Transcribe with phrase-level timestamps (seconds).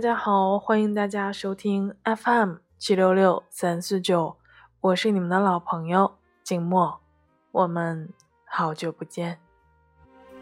[0.00, 4.38] 家好，欢迎大家收听 FM 七六六三四九，
[4.80, 7.00] 我是你们的老朋友静默，
[7.52, 8.08] 我们
[8.46, 9.38] 好久不见。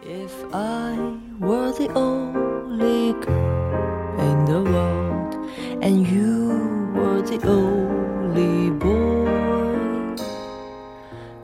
[0.05, 0.96] If I
[1.41, 5.34] were the only girl in the world
[5.80, 6.54] and you
[6.95, 10.15] were the only boy,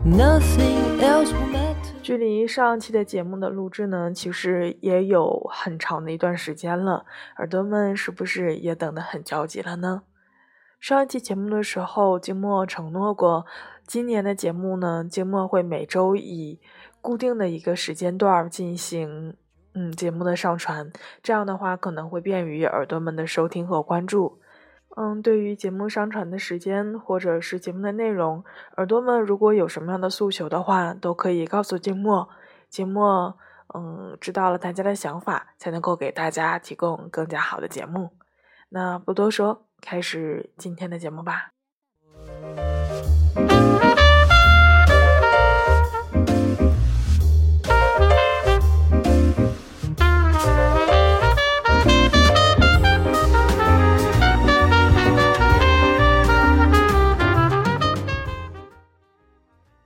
[0.04, 1.63] nothing else would matter.
[2.04, 7.06] 距离上期的节目的录制呢，其实也有很长的一段时间了，
[7.38, 10.02] 耳朵们是不是也等得很焦急了呢？
[10.78, 13.46] 上一期节目的时候，静默承诺过，
[13.86, 16.60] 今年的节目呢，静默会每周以
[17.00, 19.34] 固定的一个时间段进行
[19.72, 24.38] 嗯节目的上传，这样的话可能会便于耳朵们的收听和关注。
[24.96, 28.44] 嗯，对于节目上传的时间或者是节目的内容，
[28.76, 32.28] 耳朵们如果有什么样的诉求的话，都可以告诉静默。
[32.70, 33.36] 静默，
[33.74, 38.10] 嗯，知道了大家的想法，才能够给大家提供更加好的节目。
[38.68, 41.53] 那不多说，开始今天的节目吧。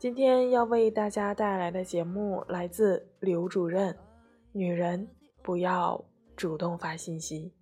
[0.08, 3.94] 今天要为大家带来的节目来自刘主任。
[4.52, 5.06] 女人
[5.42, 6.02] 不要
[6.34, 7.52] 主动发信息。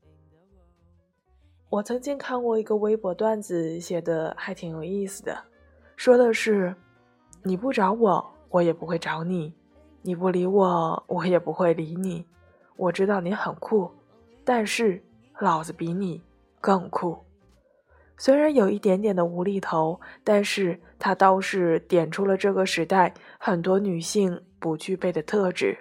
[1.68, 5.36] 我曾经看过一个微博段子，写的还挺有意思的，
[5.96, 6.72] 说的是：
[7.42, 9.52] 你不找我，我也不会找你；
[10.02, 12.24] 你不理我，我也不会理你。
[12.76, 13.90] 我知道你很酷，
[14.44, 15.02] 但是
[15.40, 16.22] 老子比你
[16.60, 17.18] 更酷。
[18.18, 25.76] 虽然有一点点的无厘头，但是它倒是点出了这个时代很多女性不具备的特质。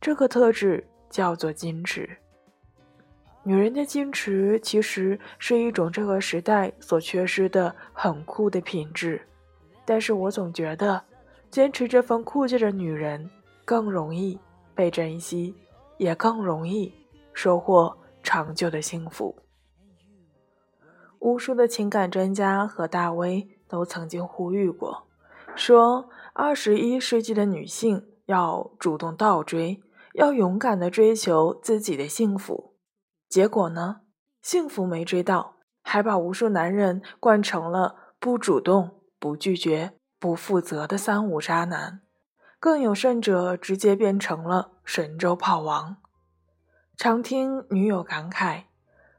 [0.00, 2.08] 这个特质叫做矜持。
[3.44, 9.20] 女人的矜持其实是一种这个时代所缺失的很酷的品质。
[9.84, 11.00] 但是我总觉得，
[11.48, 13.30] 坚持这份酷劲的女人
[13.64, 14.36] 更容易
[14.74, 15.54] 被珍惜，
[15.96, 16.92] 也更容易
[17.32, 19.32] 收获长久的幸福。
[21.26, 25.08] 无数的情感专家和大 V 都曾经呼吁过，
[25.56, 29.82] 说二十一世纪的女性要主动倒追，
[30.14, 32.76] 要勇敢的追求自己的幸福。
[33.28, 34.02] 结果呢，
[34.40, 42.02] 幸福没追到，还把无数男人惯成了不主动、不拒绝、不负责的三无渣男，
[42.60, 45.96] 更有甚者，直接变成了神州炮王。
[46.96, 48.66] 常听女友感慨。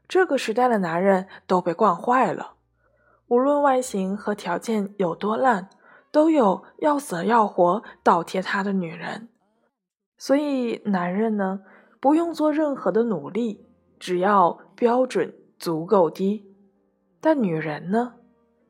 [0.08, 2.54] 这个时代的男人都被惯坏了，
[3.26, 5.68] 无论外形和条件有多烂，
[6.10, 9.28] 都有要死要活倒贴他的女人。
[10.16, 11.60] 所以男人呢，
[12.00, 13.66] 不用做任何的努力，
[14.00, 16.56] 只要标准足够低。
[17.20, 18.14] 但女人呢，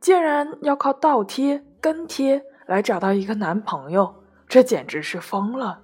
[0.01, 5.83] 竟然要靠倒贴跟贴来找到一个男朋友，这简直是疯了。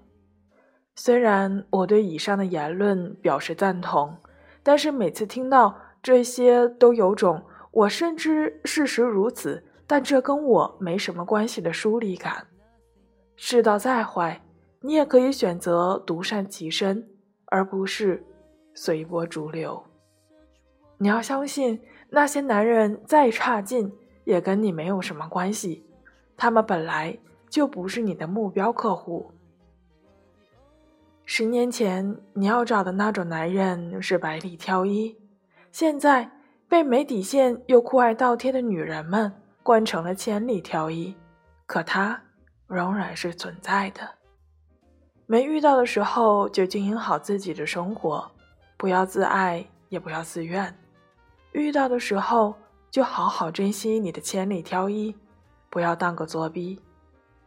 [0.97, 4.19] 虽然我对以上的言论表示赞同。
[4.65, 12.47] 但是每次听到这些，都有种我深知事实如此，但这跟我没什么关系的疏离感。
[13.37, 14.41] 世道再坏，
[14.81, 17.07] 你也可以选择独善其身，
[17.47, 18.25] 而不是
[18.75, 19.85] 随波逐流。
[20.97, 23.93] 你要相信，那些男人再差劲，
[24.25, 25.85] 也跟你没有什么关系，
[26.37, 27.19] 他们本来
[27.51, 29.31] 就不是你的目标客户。
[31.27, 35.17] 十年前你要找的那种男人是百里挑一，
[35.73, 36.31] 现在
[36.69, 39.33] 被没底线又酷爱倒贴的女人们
[39.63, 41.15] 惯成了千里挑一，
[41.65, 42.23] 可他
[42.67, 44.03] 仍然是存在的。
[45.27, 48.31] 没遇到的时候就经营好自己的生活，
[48.77, 50.71] 不要自爱也不要自怨；
[51.53, 52.55] 遇到的时候
[52.91, 55.17] 就好好珍惜你的千里挑一，
[55.71, 56.79] 不要当个作逼。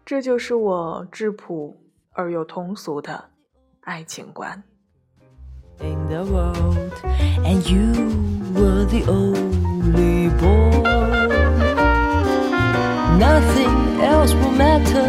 [0.04, 1.78] 这就是我质朴
[2.14, 3.30] 而又通俗的。
[3.87, 4.63] 爱情观。
[5.81, 6.93] In the world,
[7.45, 7.93] and you
[8.55, 10.83] were the only boy.
[13.19, 15.07] Nothing else will matter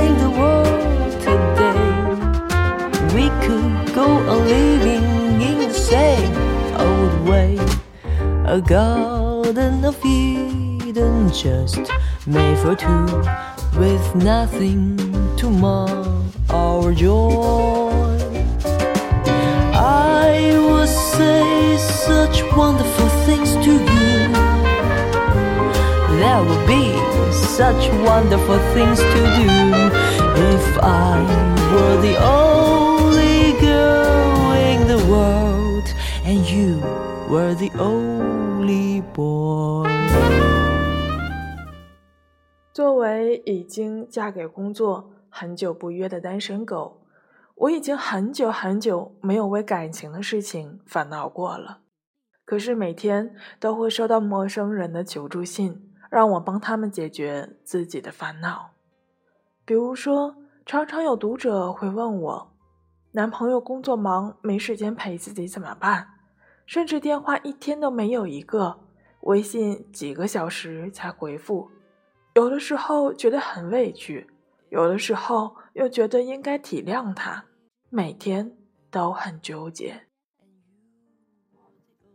[0.00, 2.02] in the world today.
[3.14, 6.32] We could go on living in the same
[6.78, 7.58] old way.
[8.46, 11.90] A garden of Eden just
[12.26, 13.06] made for two,
[13.78, 14.96] with nothing
[15.36, 16.06] to mar
[16.50, 17.85] our joy.
[21.16, 24.12] say such wonderful things to you.
[26.20, 26.84] There will be
[27.32, 29.48] such wonderful things to do
[30.54, 31.18] if I
[31.72, 35.86] were the only girl in the world
[36.24, 36.80] and you
[37.28, 39.88] were the only boy。
[42.72, 47.02] 作为已经嫁给工作很久不约的单身狗，
[47.59, 51.79] 我已经很久很久没有为感情的事情烦恼过了。
[52.45, 58.71] 可是每天都会收到陌生人的求助信，让我帮他们解决自己的烦恼。
[59.65, 62.53] 比如说，常常有读者会问我，
[63.13, 66.07] 男朋友工作忙，没时间陪自己怎么办？
[66.67, 68.79] 甚至电话一天都没有一个，
[69.21, 71.71] 微信几个小时才回复。
[72.35, 74.27] 有的时候觉得很委屈，
[74.69, 77.45] 有的时候又觉得应该体谅他，
[77.89, 78.55] 每天
[78.89, 80.07] 都很纠结。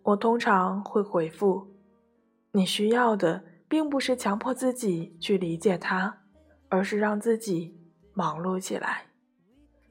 [0.02, 1.76] 我通常会回复
[2.52, 6.18] ：“你需要的并不是强迫自己去理解他。”
[6.72, 7.78] 而是让自己
[8.14, 9.08] 忙碌起来。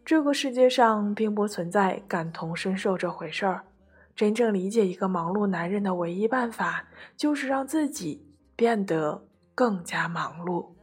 [0.04, 3.64] 这个世界上并不存在感同身受这回事儿。
[4.16, 8.26] 真正理解一个忙碌男人的唯一办法，就是让自己
[8.56, 10.74] 变得更加忙碌。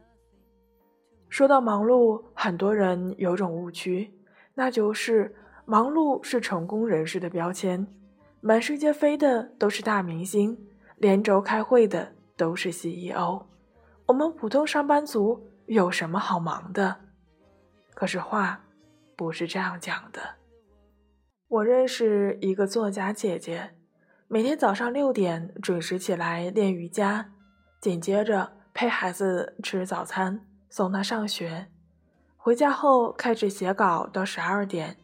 [1.29, 4.13] 说到忙碌，很多人有种误区，
[4.55, 5.33] 那就是
[5.65, 7.87] 忙碌是成功人士的标签。
[8.41, 10.57] 满世界飞的都是大明星，
[10.97, 13.45] 连轴开会的都是 CEO。
[14.07, 15.45] 我们普通上班族。
[15.69, 16.95] 有什么好忙的？
[17.93, 18.63] 可是话
[19.15, 20.19] 不是这样讲的。
[21.47, 23.75] 我认识一个作家姐姐，
[24.27, 27.29] 每天早上六点准时起来练瑜伽，
[27.79, 31.67] 紧接着陪孩子吃早餐，送他上学，
[32.37, 34.97] 回家后开始写稿到十二点，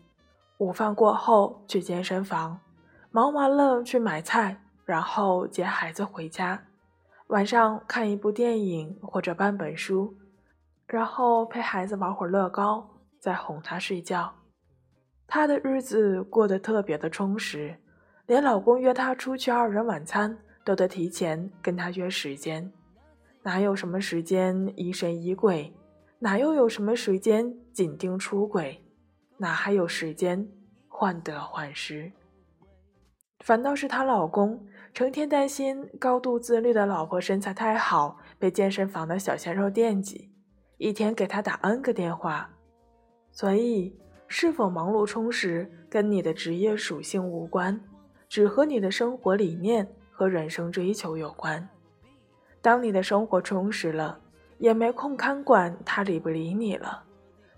[0.59, 2.59] 午饭过后去健身房，
[3.11, 6.63] 忙完了去买菜，然后接孩子回家，
[7.27, 10.15] 晚上看一部电影或者搬本书。
[10.87, 12.87] 然后陪孩子玩会儿乐高，
[13.19, 14.31] 再哄他睡觉。
[15.25, 17.75] 她的日子过得特别的充实，
[18.27, 22.71] 连老公约她出去二人晚餐都得提前跟她约时间。
[23.45, 25.71] 哪有什么时间疑神疑鬼？
[26.17, 28.83] 哪又有什么时间紧盯出轨？
[29.37, 30.49] 哪还有时间
[30.87, 32.11] 患得患失？
[33.41, 34.65] 反倒是她老公
[34.95, 40.31] 成天担心高度自律的老婆身材太好，被健身房的小鲜肉惦记。
[40.77, 42.49] 一天给他打 N 个电话，
[43.31, 43.95] 所以
[44.27, 47.79] 是否忙碌充实跟你的职业属性无关，
[48.27, 51.69] 只和你的生活理念和人生追求有关。
[52.65, 54.19] 当你的生活充实了，
[54.57, 57.03] 也没空看管他理不理你了，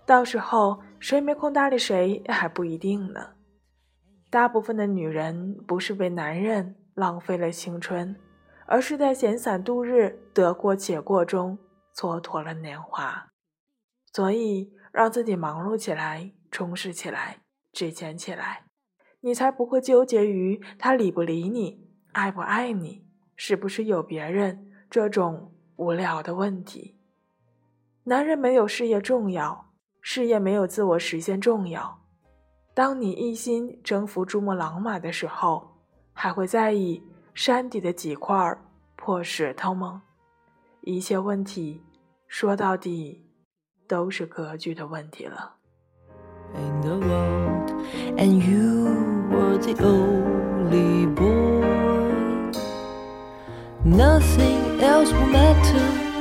[0.04, 3.30] 到时候谁没空搭理谁还不一定呢。
[4.28, 8.14] 大部分的女人不是被男人浪费了青春，
[8.66, 11.58] 而是在闲散度日、得过且过中。
[11.94, 13.30] 蹉跎了年华，
[14.12, 17.38] 所以让自己忙碌起来，充实起来，
[17.72, 18.64] 值钱起来，
[19.22, 26.96] 你才不会纠结于他理不理你，爱不爱你，是不是有别人这种无聊的问题。
[28.04, 29.70] 男人没有事业重要，
[30.00, 31.98] 事业没有自我实现重要。
[32.74, 35.68] 当你一心征服珠穆朗玛的时候，
[36.12, 37.02] 还会在意
[37.34, 38.56] 山底的几块
[38.96, 40.02] 破石头吗？
[40.82, 41.82] 一切问题。
[42.28, 43.24] 说到底，
[43.86, 45.54] 都是格局的问题了。
[54.82, 55.66] Else we met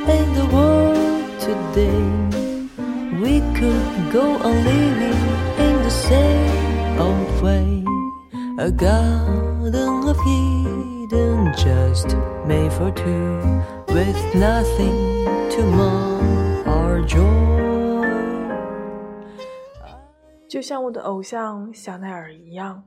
[0.09, 2.03] in the world today.
[3.21, 5.21] We could go on living
[5.65, 7.83] in the same old way.
[8.59, 13.37] A garden of eden just made for two
[13.93, 17.37] with nothing tomorrow but our joy.
[20.47, 22.83] 就像我的偶像香奈儿一样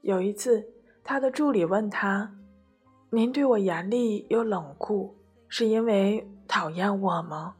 [0.00, 0.66] 有一次
[1.04, 2.32] 她的助理问她
[3.16, 5.16] 您对我严厉又冷酷，
[5.48, 7.54] 是因为讨厌我吗？”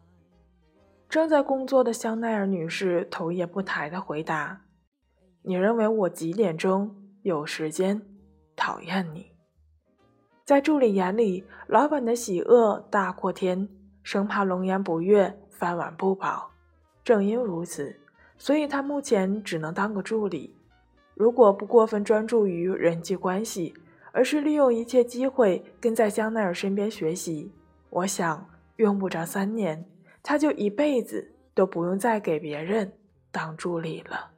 [1.08, 4.60] 正在工作的香奈儿女士头也不抬地回答
[5.40, 8.02] ：“你认为我几点钟有时间
[8.54, 9.32] 讨厌你？”
[10.44, 13.66] 在助理眼里，老板的喜恶大过天。
[14.02, 16.50] 生怕龙颜不悦，饭碗不保。
[17.02, 17.98] 正因如此，
[18.36, 20.54] 所以他目前只能当个助理。
[21.14, 23.72] 如果不过分专注于人际关系，
[24.16, 27.52] 而是利用一切机会跟在香奈儿身边学习，
[27.90, 29.84] 我想用不着三年，
[30.22, 32.90] 他就一辈子都不用再给别人
[33.30, 34.30] 当助理了。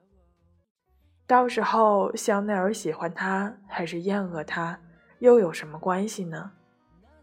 [1.28, 4.80] 到时候，香奈儿喜欢他还是厌恶他，
[5.20, 6.50] 又有什么关系呢？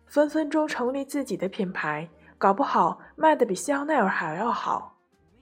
[0.06, 2.08] 分分钟成立自己的品牌。
[2.38, 4.98] 搞不好卖的比香奈儿还要好。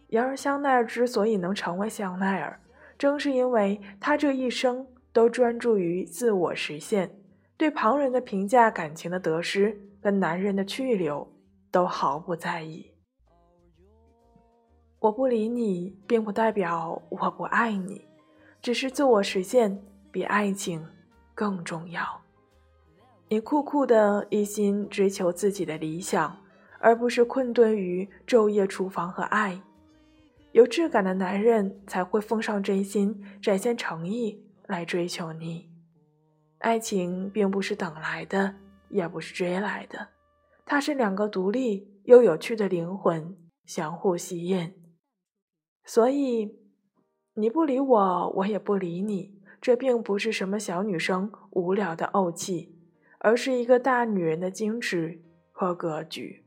[0.08, 2.60] 然而，香奈儿之所以能成为香奈儿，
[2.98, 7.16] 正是因为他这一生都专注于自我实现，
[7.56, 11.26] 对旁人的评价、感情的得失跟男人的去留
[11.72, 12.92] 都毫不在意。
[15.00, 18.08] 我不理你，并不代表我不爱你，
[18.62, 19.80] 只是自我实现
[20.12, 20.84] 比爱情
[21.36, 22.22] 更重要。
[23.30, 26.36] 你酷酷的一心追求自己的理想，
[26.80, 29.62] 而不是困顿于昼夜厨房和爱。
[30.54, 35.70] 有质感的男人才会奉上真心，展现诚意来追求你。
[36.60, 38.56] 爱情并不是等来的，
[38.90, 40.10] 也不是追来的，
[40.66, 44.74] 它是两个独立又有趣的灵魂相互吸引。
[45.84, 46.58] 所以，
[47.34, 52.78] 你不理我，我也不理你，这并不是什么小女生无聊的怄气，
[53.20, 56.46] 而是一个大女人的矜持和格局。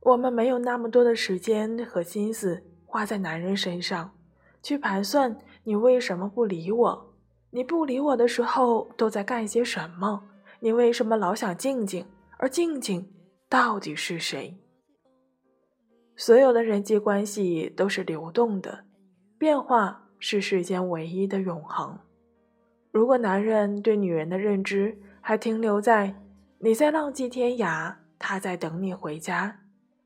[0.00, 4.14] 我们没有那么多的时间和心思花在男人身上，
[4.62, 7.12] 去盘算你为什么不理我。
[7.50, 10.22] 你不理我的时候都在干些什么？
[10.60, 12.06] 你为什么老想静静？
[12.38, 13.12] 而静静
[13.48, 14.56] 到底是谁？
[16.14, 18.84] 所有的人际关系都是流动的，
[19.38, 21.98] 变化是世间唯一的永恒。
[22.92, 26.14] 如果男人对女人的认知还停留在
[26.60, 29.50] 你在浪迹天涯，他在等你回家；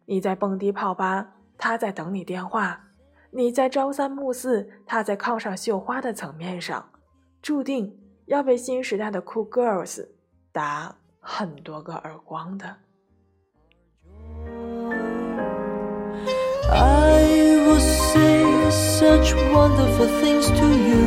[0.06, 2.89] 你在蹦迪泡吧，他在等你电话；
[3.32, 6.84] 你在朝三暮四，他在炕上绣花的层面上。
[7.40, 7.96] 注定
[8.26, 10.06] 要被新时代的酷 girls
[10.52, 12.76] 打很多个耳光的。
[16.72, 17.24] I
[17.66, 21.06] will say such wonderful things to you.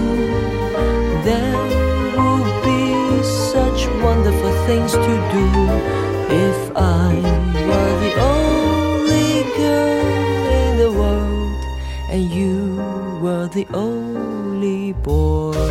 [1.24, 1.58] There
[2.16, 5.00] will be such wonderful things to
[5.32, 5.44] do
[6.30, 7.03] if I
[13.74, 15.54] only boy.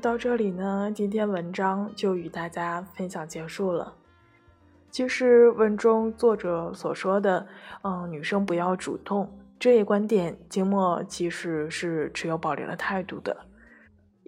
[0.00, 3.92] 到这里呢，今天文章就与大家分享结束了。
[4.92, 7.44] 其实文中作者所说的
[7.82, 9.28] “嗯，女生不要主动”
[9.58, 13.36] 这一观点，金墨其实是持有保留的态度的。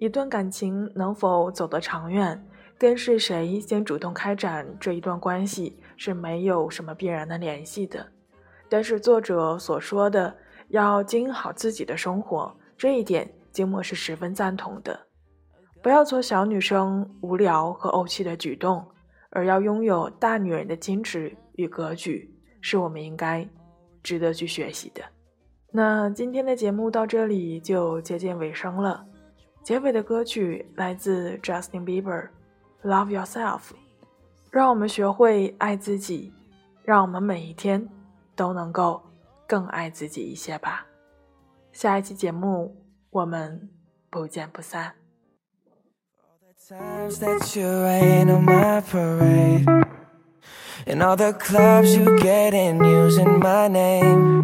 [0.01, 2.43] 一段感情能否走得长远，
[2.75, 8.03] 跟是谁先主动开展这一段关系是没有什么必然的联系的。
[8.67, 10.35] 但是作者所说的
[10.69, 14.99] 要经营好自己的生活，这一点金墨是十分赞同的。
[15.83, 18.83] 不要做小女生无聊和怄气的举动，
[19.29, 22.27] 而要拥有大女人的矜持与格局，
[22.59, 23.47] 是我们应该
[24.01, 25.03] 值得去学习的。
[25.71, 29.05] 那今天的节目到这里就接近尾声了，
[29.63, 32.29] 结尾的歌曲来自 Justin Bieber，
[32.83, 33.59] 《Love Yourself》，
[34.49, 36.33] 让我们学会爱自己，
[36.83, 37.87] 让我们每一天
[38.35, 39.01] 都能够
[39.47, 40.87] 更爱自己一些吧。
[41.71, 42.75] 下一期节目
[43.11, 43.69] 我们
[44.09, 44.93] 不见不散。
[46.67, 49.65] Times that you rain on my parade
[50.85, 54.43] And all the clubs you get in using my name